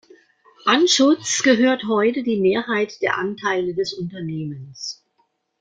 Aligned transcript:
Anschutz 0.65 1.43
gehört 1.43 1.83
heute 1.87 2.23
die 2.23 2.41
Mehrheit 2.41 3.03
der 3.03 3.19
Anteile 3.19 3.75
des 3.75 3.93
Unternehmens. 3.93 5.05